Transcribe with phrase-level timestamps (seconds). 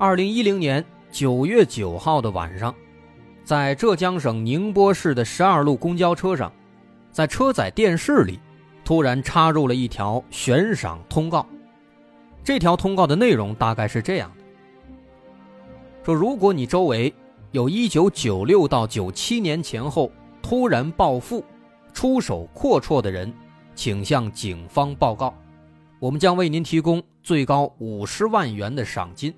[0.00, 2.72] 二零一零年九月九号的晚上，
[3.42, 6.52] 在浙江省宁波市的十二路公交车上，
[7.10, 8.38] 在车载电视里
[8.84, 11.44] 突然插入了一条悬赏通告。
[12.44, 14.44] 这条通告的内容大概是这样的：
[16.04, 17.12] 说如果你周围
[17.50, 21.44] 有一九九六到九七年前后突然暴富、
[21.92, 23.34] 出手阔绰的人，
[23.74, 25.34] 请向警方报告，
[25.98, 29.34] 我们将为您提供最高五十万元的赏金。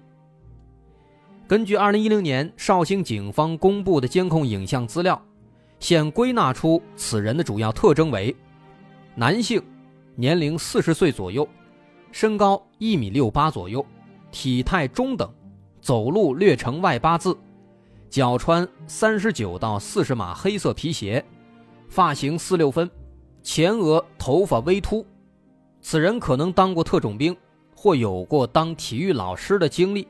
[1.51, 5.21] 根据2010年绍兴警方公布的监控影像资料，
[5.81, 8.33] 现归纳出此人的主要特征为：
[9.17, 9.61] 男性，
[10.15, 11.49] 年龄40岁左右，
[12.13, 13.85] 身高1米68左右，
[14.31, 15.29] 体态中等，
[15.81, 17.37] 走路略呈外八字，
[18.09, 21.25] 脚穿39到40码黑色皮鞋，
[21.89, 22.89] 发型四六分，
[23.43, 25.05] 前额头发微秃。
[25.81, 27.37] 此人可能当过特种兵，
[27.75, 30.07] 或有过当体育老师的经历，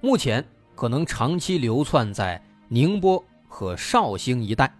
[0.00, 0.46] 目前。
[0.74, 4.72] 可能长期流窜在宁波和绍兴一带。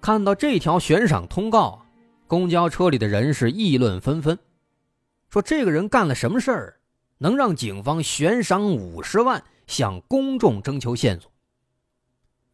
[0.00, 1.84] 看到这条悬赏通告，
[2.26, 4.38] 公交车里的人是议论纷纷，
[5.28, 6.80] 说这个人干了什么事儿，
[7.18, 11.32] 能让警方悬赏五十万向公众征求线索？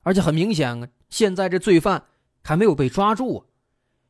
[0.03, 2.05] 而且很明显啊，现在这罪犯
[2.43, 3.45] 还没有被抓住，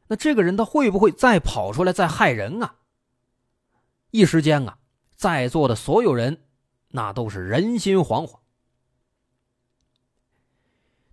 [0.07, 2.77] 那这个人他会不会再跑出来再害人啊？
[4.11, 4.79] 一时间啊。
[5.23, 6.37] 在座的所有人，
[6.89, 8.41] 那都是人心惶惶。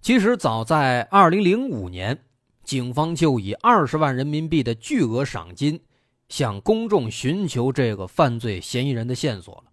[0.02, 2.18] 其实早在二零零五年，
[2.64, 5.80] 警方就以二十万人民币的巨额赏金，
[6.28, 9.66] 向公众寻求这个犯罪嫌疑人的线索了，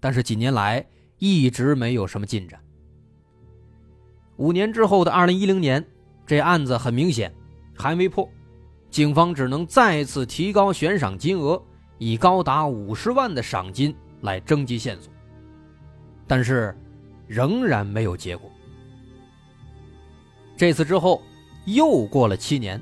[0.00, 0.84] 但是几年来
[1.18, 2.60] 一直没有什么进展。
[4.38, 5.86] 五年之后的二零一零年，
[6.26, 7.32] 这案子很明显
[7.76, 8.28] 还没破，
[8.90, 11.62] 警方只能再次提高悬赏金额。
[11.98, 15.10] 以高达五十万的赏金来征集线索，
[16.26, 16.76] 但是
[17.26, 18.50] 仍然没有结果。
[20.56, 21.22] 这次之后
[21.64, 22.80] 又过了七年，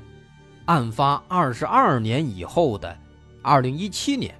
[0.65, 2.97] 案发二十二年以后的
[3.41, 4.33] 二零一七年，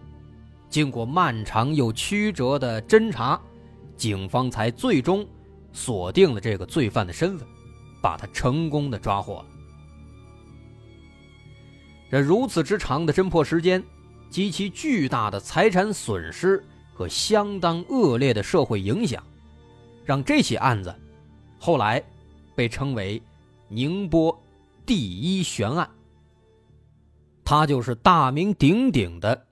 [0.69, 3.39] 经过漫长又曲折的侦查，
[3.95, 5.25] 警方才最终
[5.71, 7.47] 锁定了这个罪犯的身份，
[8.01, 9.45] 把他成功的抓获了。
[12.11, 13.81] 这如此之长的侦破时间。
[14.35, 16.61] 极其巨大的财产损失
[16.93, 19.23] 和相当恶劣的社会影响，
[20.03, 20.93] 让这起案子
[21.57, 22.03] 后来
[22.53, 23.23] 被称为
[23.71, 24.37] “宁波
[24.85, 25.89] 第一悬案”。
[27.45, 29.47] 它就是大名鼎鼎的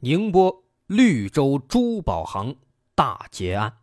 [0.00, 2.56] 宁波绿洲珠宝行
[2.94, 3.74] 大劫案。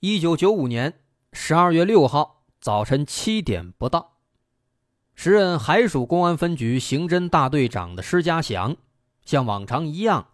[0.00, 1.00] 一九九五年
[1.32, 2.37] 十二月六号。
[2.60, 4.18] 早晨七点不到，
[5.14, 8.76] 时任海曙公安分局刑侦大队长的施家祥，
[9.24, 10.28] 像往常一样，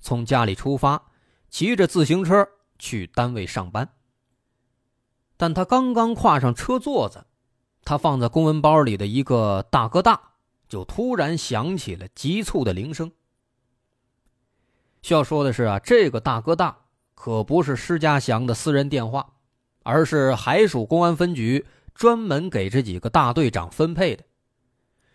[0.00, 1.10] 从家里出发，
[1.48, 3.88] 骑着自行车去单位上班。
[5.36, 7.24] 但他刚刚跨上车座子，
[7.84, 10.32] 他放在公文包里的一个大哥大
[10.68, 13.12] 就突然响起了急促的铃声。
[15.02, 16.78] 需要说的是啊，这个大哥大
[17.14, 19.34] 可不是施家祥的私人电话。
[19.82, 24.24] 而是海曙公安分局专门给这几个大队长分配的。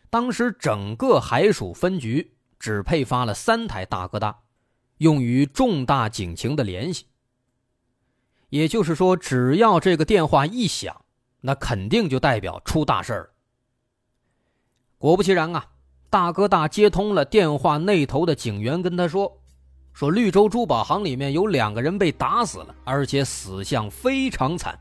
[0.10, 4.40] 当时整个海曙分局只配发了三台大哥大，
[4.98, 7.06] 用于重大警情的联系。
[8.50, 11.04] 也就是说，只要这个电话一响，
[11.42, 13.30] 那肯定就代表出大事了。
[14.98, 15.72] 果不其然啊，
[16.10, 19.42] 大哥大接通了电话那头的警员，跟他说。
[19.96, 24.78] 说绿洲珠宝行里面有两个人被打死了，而且死相非常惨，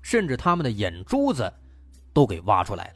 [0.00, 1.52] 甚至他们的眼珠子
[2.14, 2.94] 都给挖出来了。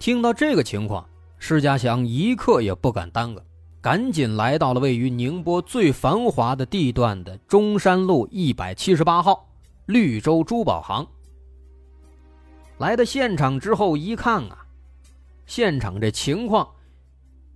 [0.00, 1.08] 听到这个情况，
[1.38, 3.44] 施家祥一刻也不敢耽搁，
[3.80, 9.48] 赶紧来到了位于宁波最繁华的地段的中山路一百七十八号
[9.86, 11.06] 绿洲珠宝行。
[12.78, 14.66] 来到现场之后一看啊，
[15.46, 16.68] 现场这情况。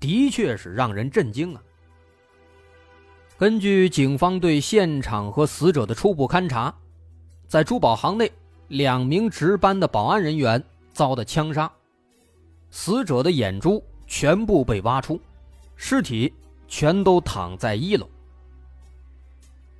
[0.03, 1.63] 的确是让人震惊啊！
[3.39, 6.75] 根据警方对现场和死者的初步勘查，
[7.47, 8.29] 在珠宝行内
[8.67, 10.61] 两名值班的保安人员
[10.93, 11.71] 遭的枪杀，
[12.69, 15.21] 死者的眼珠全部被挖出，
[15.77, 16.35] 尸体
[16.67, 18.09] 全都躺在一楼。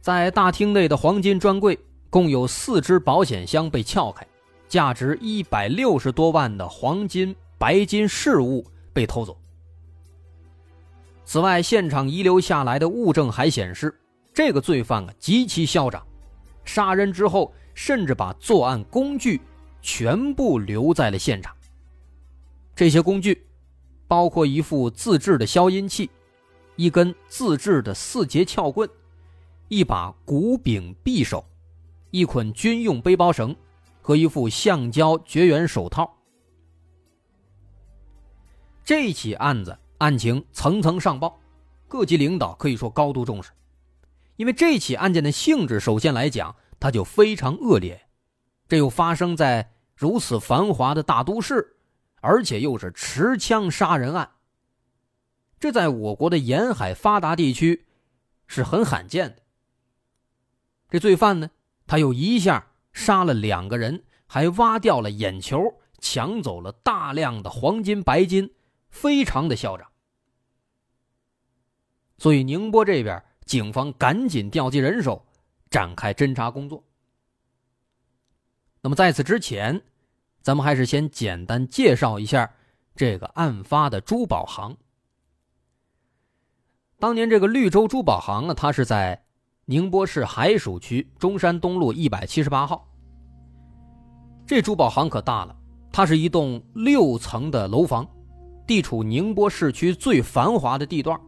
[0.01, 1.77] 在大厅内的黄金专柜，
[2.11, 4.25] 共有四只保险箱被撬开，
[4.69, 9.37] 价值一百六十多万的黄金、白金饰物被偷走。
[11.25, 13.99] 此外，现场遗留下来的物证还显示，
[14.35, 16.07] 这个罪犯啊极其嚣张，
[16.65, 17.53] 杀人之后。
[17.75, 19.41] 甚至把作案工具
[19.81, 21.57] 全部留在了现场。
[22.75, 23.47] 这些工具
[24.07, 26.11] 包括一副自制的消音器、
[26.77, 28.87] 一根自制的四节撬棍、
[29.69, 31.43] 一把骨柄匕首、
[32.11, 33.57] 一捆军用背包绳
[34.03, 36.15] 和一副橡胶绝缘手套。
[38.85, 41.41] 这起案子案情层层上报，
[41.87, 43.53] 各级领导可以说高度重视，
[44.37, 46.57] 因为这起案件的性质，首先来讲。
[46.81, 48.09] 它就非常恶劣，
[48.67, 51.77] 这又发生在如此繁华的大都市，
[52.21, 54.33] 而且又是持枪杀人案。
[55.61, 57.87] 这在我国的沿海发达地区
[58.49, 59.43] 是很罕见的。
[60.91, 61.51] 这罪犯呢，
[61.87, 65.63] 他又一下杀了两个人，还挖掉了眼球，
[66.01, 68.53] 抢走了大量的黄金白金，
[68.91, 69.92] 非常的嚣张。
[72.23, 75.27] 所以宁波这边警方赶紧调集人手。
[75.73, 76.85] 展开侦查工作。
[78.83, 79.81] 那么在此之前，
[80.43, 82.53] 咱们还是先简单介绍一下
[82.95, 84.77] 这个案发的珠宝行。
[86.99, 89.25] 当年这个绿洲珠宝行啊，它是在
[89.65, 92.87] 宁波市海曙区中山东路一百七十八号。
[94.47, 95.57] 这珠宝行可大了，
[95.91, 98.07] 它是一栋六层的楼房，
[98.67, 101.19] 地处宁波市区最繁华的地段。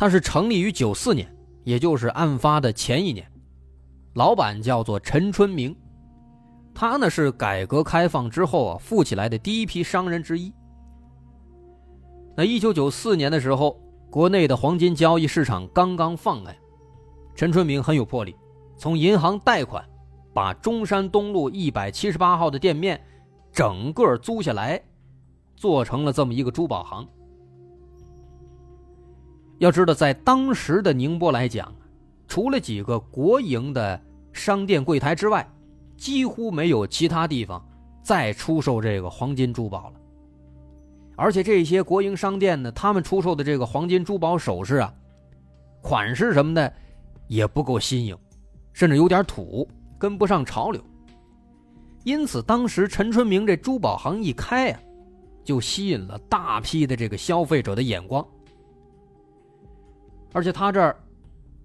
[0.00, 1.30] 它是成立于九四年。
[1.62, 3.30] 也就是案发的前一年，
[4.14, 5.76] 老板叫做陈春明，
[6.74, 10.50] 他呢是改革开放之后啊富起来的第一批商人之一。
[12.34, 13.78] 那一九九四年的时候，
[14.10, 16.56] 国内的黄金交易市场刚刚放开，
[17.36, 18.34] 陈春明很有魄力，
[18.78, 19.84] 从银行贷款，
[20.32, 22.98] 把中山东路一百七十八号的店面
[23.52, 24.82] 整个租下来，
[25.54, 27.06] 做成了这么一个珠宝行。
[29.60, 31.70] 要知道，在当时的宁波来讲，
[32.26, 34.00] 除了几个国营的
[34.32, 35.46] 商店柜台之外，
[35.98, 37.62] 几乎没有其他地方
[38.02, 40.00] 再出售这个黄金珠宝了。
[41.14, 44.90] 而且这些国营商店呢，他们出售的这个黄金珠宝首饰啊，
[45.82, 46.72] 款式什么的
[47.26, 48.16] 也不够新颖，
[48.72, 49.68] 甚至有点土，
[49.98, 50.82] 跟不上潮流。
[52.04, 54.80] 因此，当时陈春明这珠宝行一开啊，
[55.44, 58.26] 就吸引了大批的这个消费者的眼光。
[60.32, 60.96] 而且他这儿，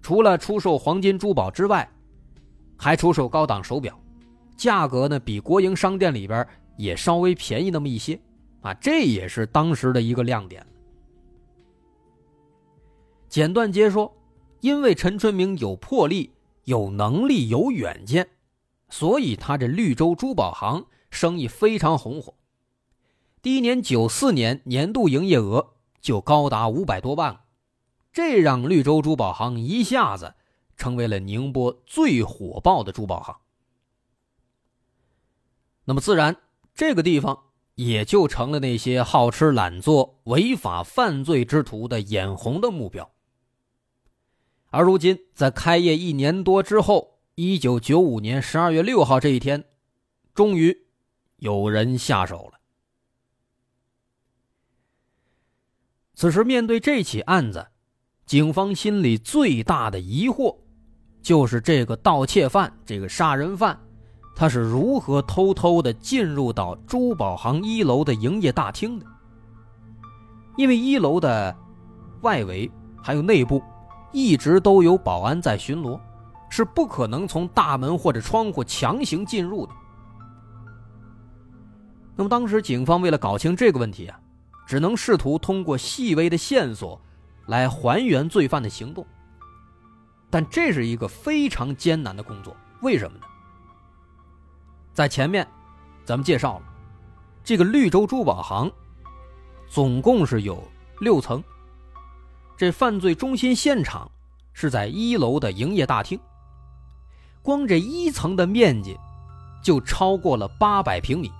[0.02, 1.88] 除了出售黄金珠宝之外，
[2.76, 3.98] 还出售高档手表，
[4.56, 6.46] 价格呢比国营商店里边
[6.76, 8.20] 也稍微便宜那么一些，
[8.60, 10.66] 啊，这也是当时的一个亮点。
[13.28, 14.14] 简短接说，
[14.60, 16.32] 因为陈春明有魄力、
[16.64, 18.28] 有能力、有远见，
[18.88, 22.34] 所以他这绿洲珠宝行生意非常红火。
[23.42, 27.40] 第一年九四年年度营业额就高达五百多万。
[28.16, 30.36] 这让绿洲珠宝行一下子
[30.74, 33.36] 成为了宁波最火爆的珠宝行。
[35.84, 36.34] 那么，自然
[36.74, 43.12] 这个地方也就成了那些好吃懒做、违法犯罪之徒的眼红的目标。
[44.70, 49.62] 而如今，在开业一年多之后，一九九五年十二月六号这一天，
[50.32, 50.86] 终于
[51.36, 52.60] 有人下手了。
[56.14, 57.72] 此时，面对这起案子。
[58.26, 60.56] 警方心里最大的疑惑，
[61.22, 63.78] 就是这个盗窃犯、这个杀人犯，
[64.34, 69.06] 他是如何偷偷的进入到珠宝行一楼的营业大厅的？
[70.56, 71.56] 因为一楼的
[72.22, 72.68] 外围
[73.00, 73.62] 还有内部，
[74.12, 76.00] 一直都有保安在巡逻，
[76.50, 79.72] 是不可能从大门或者窗户强行进入的。
[82.16, 84.18] 那么当时警方为了搞清这个问题啊，
[84.66, 87.00] 只能试图通过细微的线索。
[87.46, 89.06] 来还原罪犯的行动，
[90.28, 92.56] 但这是一个非常艰难的工作。
[92.82, 93.24] 为什么呢？
[94.92, 95.46] 在前面，
[96.04, 96.64] 咱们介绍了
[97.44, 98.70] 这个绿洲珠宝行，
[99.68, 100.62] 总共是有
[101.00, 101.42] 六层。
[102.56, 104.10] 这犯罪中心现场
[104.52, 106.18] 是在一楼的营业大厅，
[107.42, 108.98] 光这一层的面积
[109.62, 111.30] 就超过了八百平米，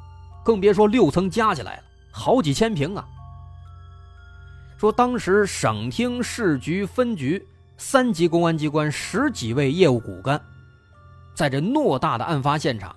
[0.44, 1.82] 更别说六层加起来了，
[2.12, 3.08] 好几千平啊！
[4.76, 7.42] 说当时省厅、市局、分局
[7.78, 10.40] 三级公安机关十几位业务骨干，
[11.34, 12.94] 在这偌大的案发现场，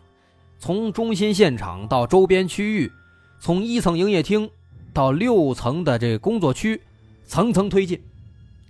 [0.58, 2.92] 从中心现场到周边区域，
[3.40, 4.50] 从一层营业厅
[4.94, 6.82] 到六层的这工作区，
[7.26, 8.02] 层层推进，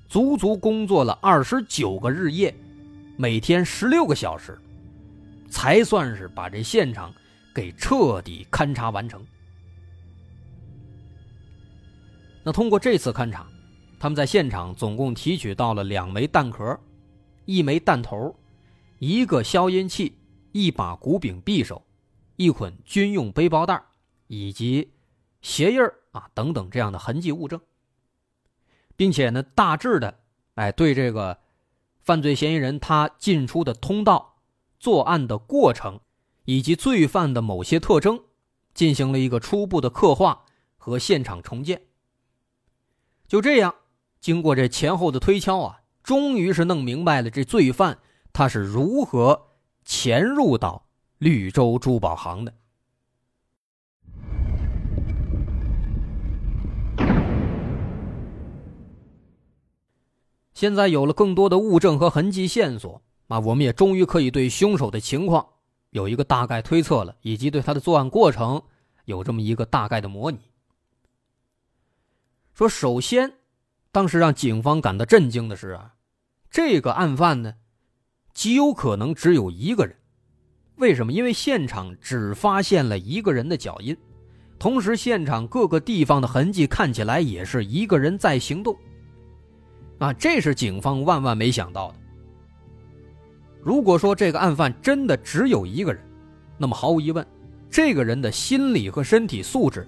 [0.08, 2.54] 足足工作了二十九个日夜，
[3.18, 4.56] 每天十六个小时，
[5.50, 7.12] 才算是把这现场
[7.56, 9.20] 给彻底勘察完成。
[12.44, 13.46] 那通过这次勘察，
[14.00, 16.80] 他们在现场总共提取到了两枚弹壳，
[17.46, 18.36] 一枚弹头，
[18.98, 20.18] 一个消音器，
[20.52, 21.84] 一把古柄匕首，
[22.38, 23.84] 一捆军用背包带，
[24.28, 24.92] 以及
[25.42, 25.82] 鞋印
[26.12, 27.60] 啊等等这样的痕迹物证，
[28.96, 30.20] 并且呢，大致的
[30.56, 31.38] 哎对这个
[32.02, 34.38] 犯罪嫌疑人他进出的通道、
[34.80, 36.00] 作案的过程
[36.46, 38.24] 以及罪犯的某些特征
[38.74, 40.46] 进行了一个初步的刻画
[40.78, 41.82] 和现场重建。
[43.30, 43.76] 就这样，
[44.20, 48.00] 经过这前后的推敲啊，终于是弄明白了这罪犯
[48.34, 49.50] 他是如何
[49.86, 50.88] 潜入到
[51.20, 52.56] 绿洲珠宝行的。
[60.56, 65.46] 现在有了更多的物证和痕迹线索啊，我们也终于可以对凶手的情况
[65.92, 68.64] 有一个大概推测了，以及对他的作案过程
[69.06, 70.40] 有这么一个大概的模拟。
[72.60, 73.32] 说，首先，
[73.90, 75.94] 当时让警方感到震惊的是啊，
[76.52, 77.54] 这个案犯呢，
[78.34, 79.96] 极有可能只有一个人。
[80.76, 81.14] 为什么？
[81.14, 83.96] 因为现场只发现了一个人的脚印，
[84.60, 88.76] 同时现场各个地方的痕迹看起来也是一个人在行动。
[90.00, 92.00] 啊，这是警方万万没想到的。
[93.64, 96.04] 如果说这个案犯真的只有一个人，
[96.58, 97.26] 那么毫无疑问，
[97.72, 99.88] 这个人的心理和身体素质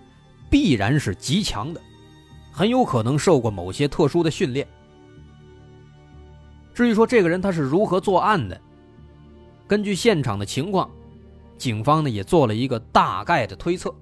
[0.49, 1.81] 必然是极强的。
[2.51, 4.67] 很有可能受过某些特殊的训练。
[6.73, 8.59] 至于说这个人他是如何作案的，
[9.67, 10.89] 根据现场的情况，
[11.57, 13.93] 警方呢也做了一个大概的推测。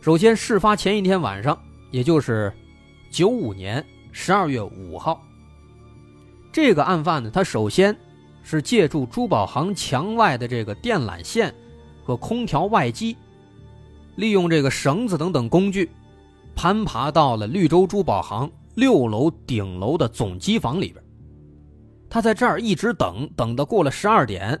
[0.00, 1.58] 首先，事发前一天晚上，
[1.90, 2.52] 也就是
[3.10, 5.20] 九五年十二月五号，
[6.52, 7.96] 这个案犯呢，他首先
[8.42, 11.52] 是借助珠宝行墙外的这个电缆线
[12.04, 13.16] 和空调外机，
[14.14, 15.90] 利用这个绳子等等工具。
[16.56, 21.04] 攀爬到了绿洲珠宝行六楼顶楼的总机房里边，
[22.08, 24.58] 他在这儿一直等，等到过了十二点，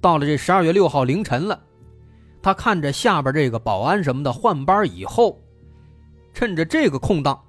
[0.00, 1.62] 到了这十二月六号凌晨了，
[2.42, 5.40] 他看着下边这个保安什么的换班以后，
[6.34, 7.40] 趁着这个空档，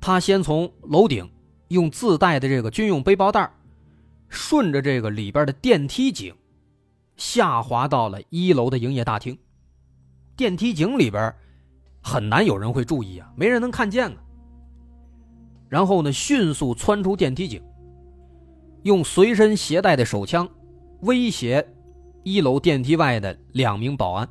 [0.00, 1.30] 他先从楼顶
[1.68, 3.48] 用自带的这个军用背包带，
[4.28, 6.34] 顺着这个里边的电梯井，
[7.16, 9.38] 下滑到了一楼的营业大厅，
[10.36, 11.32] 电梯井里边。
[12.02, 14.16] 很难有人会注意啊，没人能看见啊。
[15.68, 17.62] 然后呢，迅速窜出电梯井，
[18.82, 20.46] 用随身携带的手枪
[21.00, 21.66] 威胁
[22.24, 24.28] 一楼电梯外的两名保安，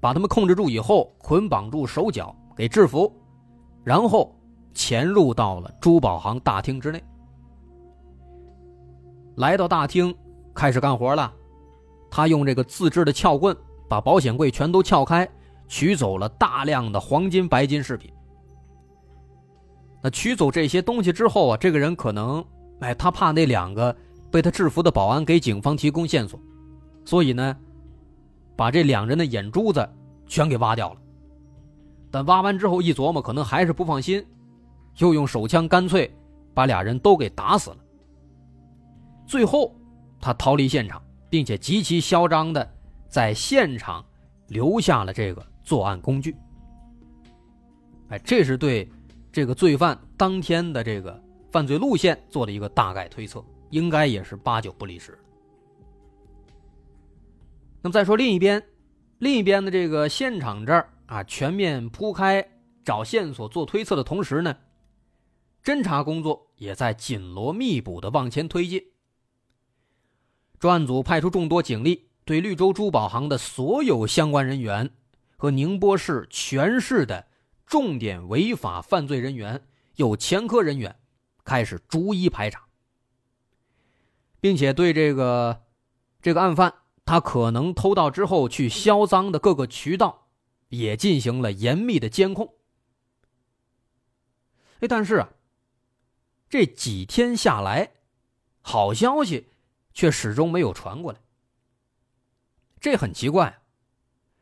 [0.00, 3.12] 把他们控制住以后，捆绑住手脚，给制服，
[3.84, 4.34] 然后
[4.74, 7.02] 潜入到了珠宝行大厅之内。
[9.36, 10.12] 来到大厅，
[10.52, 11.32] 开始干活了。
[12.10, 13.56] 他用这个自制的撬棍
[13.88, 15.28] 把保险柜全都撬开。
[15.68, 18.10] 取走了大量的黄金、白金饰品。
[20.02, 22.44] 那取走这些东西之后啊，这个人可能，
[22.80, 23.94] 哎，他怕那两个
[24.30, 26.40] 被他制服的保安给警方提供线索，
[27.04, 27.56] 所以呢，
[28.56, 29.88] 把这两人的眼珠子
[30.26, 31.00] 全给挖掉了。
[32.10, 34.24] 但挖完之后一琢磨，可能还是不放心，
[34.98, 36.10] 又用手枪干脆
[36.54, 37.76] 把俩人都给打死了。
[39.26, 39.74] 最后，
[40.20, 42.66] 他逃离现场，并且极其嚣张的
[43.08, 44.02] 在现场
[44.46, 45.44] 留下了这个。
[45.68, 46.34] 作案工具，
[48.08, 48.90] 哎，这是对
[49.30, 55.18] 这个罪犯当天的这个犯罪路线做的一个大概推测，应该也是八九不离十。
[57.82, 58.64] 那么再说另一边，
[59.18, 62.42] 另一边的这个现场这儿啊，全面铺开
[62.82, 64.56] 找线索做推测的同时呢，
[65.62, 68.82] 侦查工作也在紧锣密鼓的往前推进。
[70.58, 74.90] 专案组派出众多警力，对绿洲珠宝行的所有相关人员。
[75.40, 77.28] 和宁波市全市的
[77.64, 79.64] 重点违法犯罪人员、
[79.94, 80.98] 有前科人员
[81.44, 82.66] 开始逐一排查，
[84.40, 85.62] 并且对这个
[86.20, 90.26] 这个案犯他可能偷盗之后去销赃的各个渠道
[90.70, 92.56] 也进行了严密的监控。
[94.80, 95.30] 哎，但是啊，
[96.50, 97.92] 这几天下来，
[98.60, 99.50] 好消息
[99.94, 101.20] 却始终没有传过来。
[102.80, 103.62] 这很奇怪，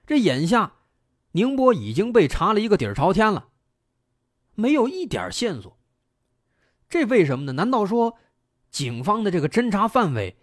[0.07, 0.73] 这眼下。
[1.37, 3.49] 宁波已经被查了一个底儿朝天了，
[4.55, 5.79] 没有一点线索。
[6.89, 7.53] 这为什么呢？
[7.53, 8.17] 难道说
[8.71, 10.39] 警方的这个侦查范围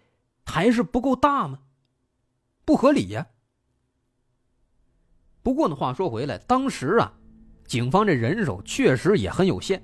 [0.46, 1.58] 还是不够大吗？
[2.64, 3.26] 不合理呀。
[5.42, 7.12] 不过呢，话说回来，当时啊，
[7.66, 9.82] 警方这人手确实也很有限，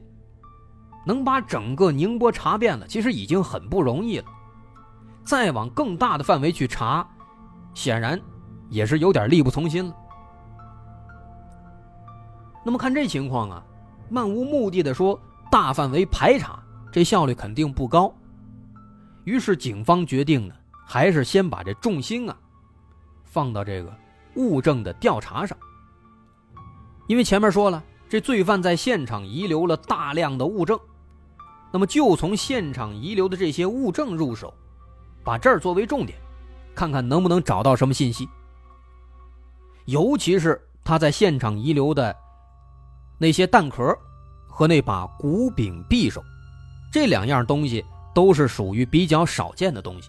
[1.04, 4.26] 能把整个宁波查遍了，其实已经很不容易了。
[5.24, 7.04] 再往更大的范围去查，
[7.74, 8.20] 显然
[8.68, 9.96] 也是有点力不从心了。
[12.62, 13.62] 那么看这情况啊，
[14.10, 15.18] 漫无目的的说
[15.50, 16.62] 大范围排查，
[16.92, 18.14] 这效率肯定不高。
[19.24, 20.54] 于是警方决定呢，
[20.86, 22.36] 还是先把这重心啊，
[23.24, 23.90] 放到这个
[24.34, 25.56] 物证的调查上。
[27.06, 30.78] 因为前面说了，这罪犯在现场遗留了大量的物证，
[31.72, 34.52] 那么就从现场遗留的这些物证入手，
[35.24, 36.18] 把这儿作为重点，
[36.74, 38.28] 看看能不能找到什么信息。
[39.86, 42.14] 尤其是他在现场遗留的。
[43.20, 43.94] 那些弹壳
[44.48, 46.24] 和那把骨柄匕首，
[46.90, 47.84] 这两样东西
[48.14, 50.08] 都是属于比较少见的东西。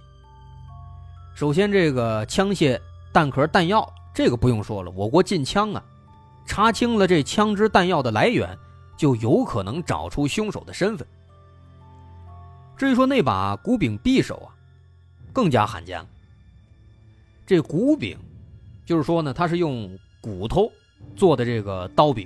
[1.35, 2.79] 首先，这个枪械、
[3.11, 5.83] 弹壳、弹药，这个不用说了，我国禁枪啊，
[6.45, 8.57] 查清了这枪支弹药的来源，
[8.95, 11.05] 就有可能找出凶手的身份。
[12.77, 14.55] 至于说那把骨柄匕首啊，
[15.33, 16.07] 更加罕见了。
[17.45, 18.17] 这骨柄，
[18.85, 20.71] 就是说呢，它是用骨头
[21.17, 22.25] 做的这个刀柄。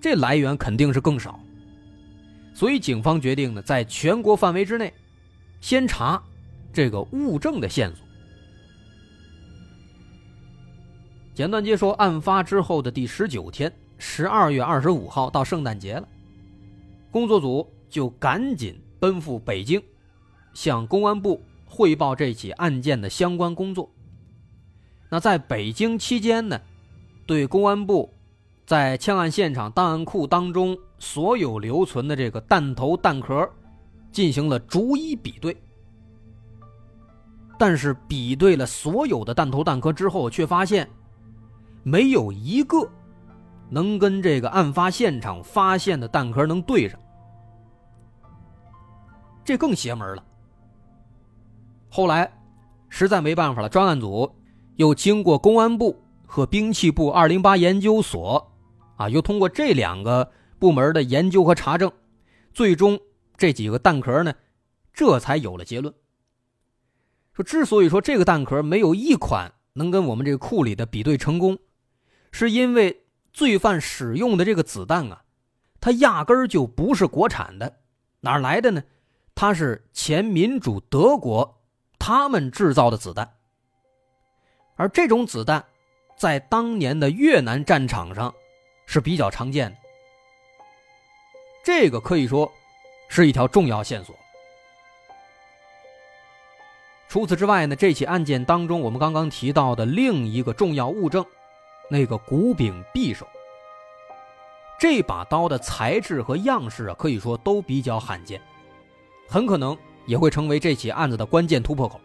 [0.00, 1.38] 这来源肯定是更少，
[2.54, 4.94] 所以警方决定呢，在全国范围之内，
[5.60, 6.22] 先查
[6.72, 8.06] 这个物证的线索。
[11.34, 16.08] 简短接说，案发之后的第十九天，十二月二十五号到圣诞节了，
[17.10, 19.82] 工作组就赶紧奔赴北京，
[20.54, 23.90] 向公安部汇报这起案件的相关工作。
[25.10, 26.58] 那在北京期间呢，
[27.26, 28.14] 对公安部。
[28.70, 33.50] 在枪案现场档案库当中，所有留存的这个弹头弹壳，
[34.12, 35.60] 进行了逐一比对。
[37.58, 40.88] 但是比对了所有的弹头弹壳之后，却发现
[41.82, 42.88] 没有一个
[43.68, 46.96] 能跟这个案发现场发现的弹壳能对上。
[49.44, 50.22] 这更邪门了。
[51.88, 52.32] 后来
[52.88, 54.32] 实在没办法了，专案组
[54.76, 58.46] 又经过公安部和兵器部二零八研究所。
[59.00, 61.90] 啊，又通过这两个部门的研究和查证，
[62.52, 63.00] 最终
[63.38, 64.34] 这几个弹壳呢，
[64.92, 65.94] 这才有了结论。
[67.32, 71.56] 说之所以说这个弹壳没有一款能跟我们这个库里的比对成功，
[72.30, 75.22] 是因为罪犯使用的这个子弹啊，
[75.80, 77.78] 它压根儿就不是国产的，
[78.20, 78.82] 哪来的呢？
[79.34, 81.62] 它是前民主德国
[81.98, 83.32] 他们制造的子弹，
[84.76, 85.64] 而这种子弹
[86.18, 88.34] 在当年的越南战场上。
[88.92, 89.76] 是比较常见的，
[91.62, 92.52] 这个可以说
[93.08, 94.16] 是一条重要线索。
[97.08, 101.24] 除此之外呢，这起案件当中，我们刚刚提到的另一个重要物证，
[101.88, 103.24] 那个骨柄匕首，
[104.76, 108.42] 这把刀的材质和样式啊，可以说都比较罕见，
[109.28, 112.00] 很可能也会成为这起案子的关键突破口。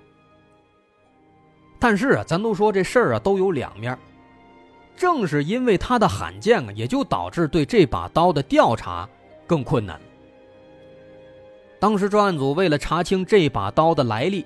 [1.80, 3.98] 但是啊，咱都说这事儿啊都有两面。
[4.96, 9.08] 正是因为它的罕见啊，也就导致对这把刀的调查
[9.46, 10.00] 更困难。
[11.80, 14.46] 当时专案组为了查清这把刀的来历，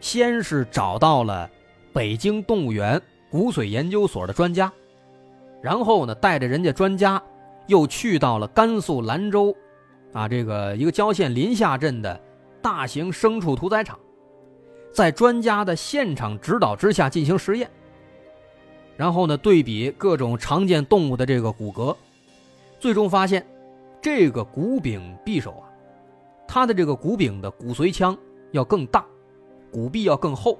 [0.00, 1.50] 先是找到了
[1.92, 4.72] 北京动物园骨髓研究所的专家，
[5.60, 7.20] 然后呢，带着人家专家
[7.66, 9.54] 又去到了甘肃兰州，
[10.12, 12.18] 啊，这个一个郊县临夏镇的
[12.62, 13.98] 大型牲畜屠宰场，
[14.92, 17.68] 在专家的现场指导之下进行实验。
[18.96, 21.96] 然后呢，对比各种常见动物的这个骨骼，
[22.78, 23.44] 最终发现，
[24.00, 25.68] 这个骨柄匕首啊，
[26.46, 28.16] 它的这个骨柄的骨髓腔
[28.50, 29.04] 要更大，
[29.72, 30.58] 骨壁要更厚，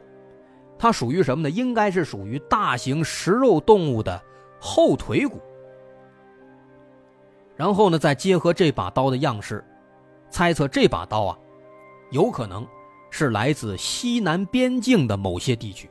[0.79, 1.51] 它属于什么呢？
[1.51, 4.21] 应该是属于大型食肉动物的
[4.59, 5.41] 后腿骨。
[7.55, 9.63] 然后呢，再结合这把刀的样式，
[10.31, 11.39] 猜测这把刀啊，
[12.11, 12.67] 有可能
[13.11, 15.89] 是来自西南边境的某些地区。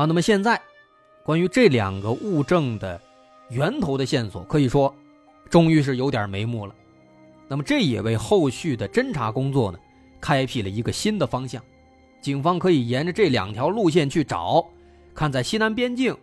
[0.00, 0.58] 啊，那么现在，
[1.22, 2.98] 关于这两个物证的
[3.50, 4.94] 源头的线索，可以说，
[5.50, 6.74] 终于是有点眉目了。
[7.46, 9.78] 那么这也为后续的侦查工作呢，
[10.18, 11.62] 开辟了一个新的方向。
[12.22, 14.66] 警方可以沿着这两条路线去找，
[15.14, 16.16] 看在西南边境，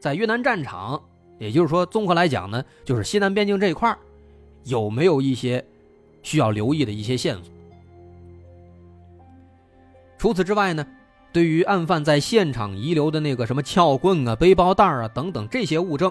[0.00, 0.98] 在越南战场，
[1.38, 3.94] 也就是说，综合来讲呢，就是西南边境这一块
[4.64, 5.62] 有没有一些
[6.22, 7.52] 需要留意的一些线索。
[10.16, 10.86] 除此之外呢？
[11.36, 16.10] 对于案犯在现场遗留的那个什么撬棍啊、背包带啊等等这些物证，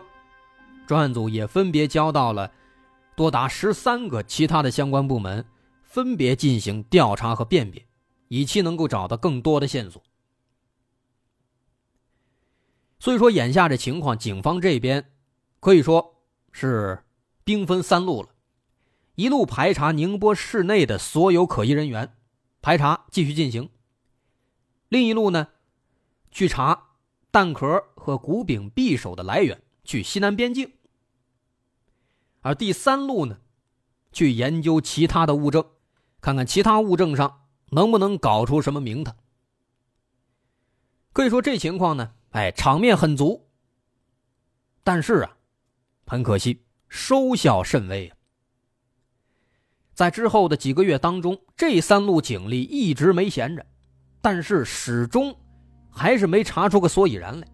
[0.86, 2.52] 专案组也分别交到了
[3.16, 5.44] 多达十三个其他的相关部门，
[5.82, 7.88] 分别进行调查和辨别，
[8.28, 10.00] 以期能够找到更多的线索。
[13.00, 15.10] 所以说，眼下这情况，警方这边
[15.60, 17.04] 可以说是
[17.44, 18.30] 兵分三路了：
[19.16, 22.14] 一路排查宁波市内的所有可疑人员，
[22.62, 23.70] 排查继续进行；
[24.88, 25.48] 另一路呢，
[26.32, 26.90] 去查
[27.32, 30.68] 弹壳和骨柄匕首的来源，去西南边境；
[32.42, 33.40] 而第三路呢，
[34.12, 35.66] 去研究其他的物证，
[36.22, 39.16] 看看其他物证上能不能搞出什么名堂。
[41.12, 42.14] 可以说，这情况呢。
[42.32, 43.48] 哎，场面很足，
[44.84, 45.38] 但是啊，
[46.06, 48.18] 很可惜，收效甚微啊。
[49.94, 53.66] 在之后的几个月当中，这三路警力一直没闲着，
[54.26, 55.36] 但是始终
[55.88, 57.48] 还是没查出个所以然来，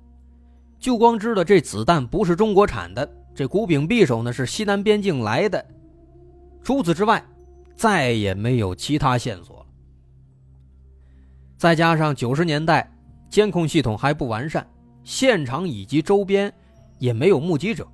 [0.79, 3.05] 就光知道这子弹不是中国产的，
[3.35, 5.65] 这古柄匕首呢是西南边境来的，
[6.63, 7.21] 除此之外，
[7.75, 9.65] 再也没有其他线索了。
[11.57, 12.89] 再加上九十年代。
[13.29, 14.65] 监控系统还不完善，
[15.05, 16.53] 现场以及周边
[16.99, 17.87] 也没有目击者，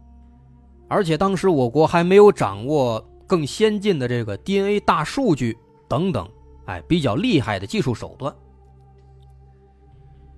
[0.88, 5.56] 而且当时我国还没有掌握更先进的这个 DNA 大数据
[5.88, 6.28] 等等，
[6.66, 8.36] 哎，比较厉害的技术手段。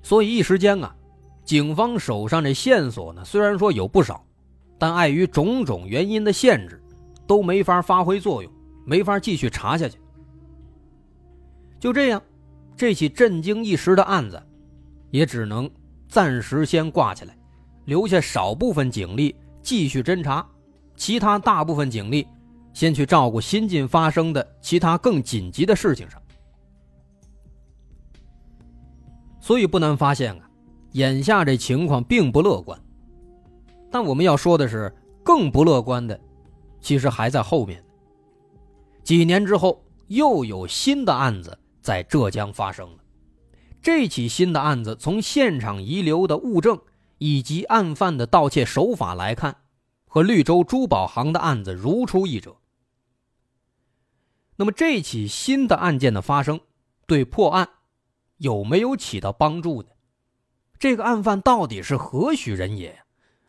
[0.02, 0.96] 所以一时间啊，
[1.44, 4.26] 警方手上这线索呢，虽然说有不少，
[4.78, 6.82] 但碍于种种原因的限制，
[7.28, 8.52] 都没法发挥作用，
[8.86, 9.98] 没法继续查下去。
[11.80, 12.22] 就这样，
[12.76, 14.42] 这起震惊一时的案子。
[15.12, 15.68] 也只能
[16.08, 17.36] 暂时先挂起来，
[17.86, 20.48] 留下少部分警力继续侦查，
[20.96, 22.28] 其他大部分警力
[22.74, 26.22] 先去照顾新近发生的其他更紧急的事情上。
[29.40, 30.50] 所以不难发现啊，
[30.92, 32.80] 眼下这情况并不乐观。
[33.92, 36.20] 但我们要说的是，更不乐观的，
[36.80, 37.84] 其实还在后面。
[39.04, 42.98] 几年之后，又有新的案子在浙江发生了。
[43.82, 46.80] 这起新的案子，从现场遗留的物证
[47.18, 49.56] 以及案犯的盗窃手法来看，
[50.06, 52.58] 和绿洲珠宝行的案子如出一辙。
[54.58, 56.60] 那么，这起新的案件的发生，
[57.08, 57.70] 对破案
[58.40, 59.90] 有没有起到帮助呢？
[60.80, 62.98] 这个案犯到底是何许人也，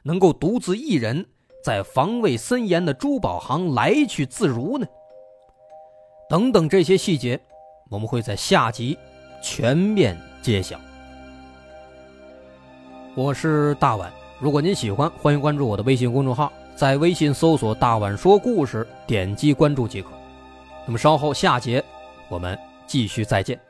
[0.03, 1.27] 能够独自一人
[1.65, 4.87] 在防卫森严的珠宝行来去自如呢？
[6.29, 7.41] 等等这些细节，
[7.89, 8.97] 我们会在下集。
[9.43, 10.79] 全面揭晓。
[13.15, 20.11] 我是大碗，如果您喜欢，欢迎关注我的微信公众号，在微信搜索“大碗说故事”，点击关注即可。
[20.85, 21.83] 那么稍后下节，
[22.29, 23.70] 我们继续再见。